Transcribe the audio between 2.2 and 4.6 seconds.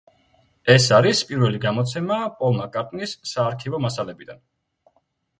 პოლ მაკ-კარტნის საარქივო მასალებიდან.